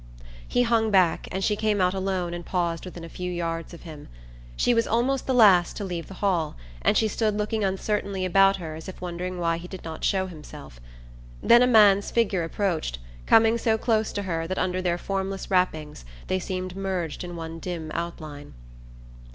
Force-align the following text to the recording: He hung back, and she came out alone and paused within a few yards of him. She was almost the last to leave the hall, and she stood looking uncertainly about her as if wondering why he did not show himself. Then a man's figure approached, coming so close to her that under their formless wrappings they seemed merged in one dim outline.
He 0.47 0.63
hung 0.63 0.89
back, 0.89 1.27
and 1.31 1.43
she 1.43 1.55
came 1.55 1.79
out 1.79 1.93
alone 1.93 2.33
and 2.33 2.43
paused 2.43 2.85
within 2.85 3.03
a 3.03 3.07
few 3.07 3.31
yards 3.31 3.71
of 3.71 3.83
him. 3.83 4.07
She 4.55 4.73
was 4.73 4.87
almost 4.87 5.27
the 5.27 5.33
last 5.35 5.77
to 5.77 5.83
leave 5.83 6.07
the 6.07 6.15
hall, 6.15 6.55
and 6.81 6.97
she 6.97 7.07
stood 7.07 7.37
looking 7.37 7.63
uncertainly 7.63 8.25
about 8.25 8.55
her 8.55 8.73
as 8.73 8.89
if 8.89 8.99
wondering 8.99 9.37
why 9.37 9.57
he 9.59 9.67
did 9.67 9.83
not 9.83 10.03
show 10.03 10.25
himself. 10.25 10.79
Then 11.43 11.61
a 11.61 11.67
man's 11.67 12.09
figure 12.09 12.41
approached, 12.43 12.97
coming 13.27 13.59
so 13.59 13.77
close 13.77 14.11
to 14.13 14.23
her 14.23 14.47
that 14.47 14.57
under 14.57 14.81
their 14.81 14.97
formless 14.97 15.51
wrappings 15.51 16.03
they 16.25 16.39
seemed 16.39 16.75
merged 16.75 17.23
in 17.23 17.35
one 17.35 17.59
dim 17.59 17.91
outline. 17.93 18.55